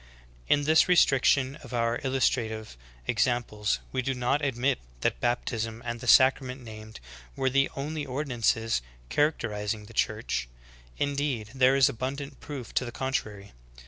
In 0.47 0.63
this 0.63 0.87
restriction 0.87 1.57
of 1.57 1.75
our 1.75 1.99
illustrative 2.03 2.75
examples 3.05 3.77
we 3.91 4.01
do 4.01 4.15
not 4.15 4.43
admit 4.43 4.79
that 5.01 5.19
baptism 5.19 5.79
and 5.85 5.99
the 5.99 6.07
sacrament 6.07 6.59
named 6.59 6.99
were 7.35 7.51
the 7.51 7.69
only 7.75 8.03
ordinances 8.07 8.81
characterizing 9.09 9.85
the 9.85 9.93
Church; 9.93 10.49
indeed, 10.97 11.51
there 11.53 11.75
is 11.75 11.87
abundant 11.87 12.39
proof 12.39 12.73
to 12.73 12.83
the 12.83 12.91
contrary. 12.91 13.51